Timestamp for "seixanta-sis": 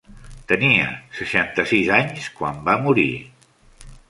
1.19-1.93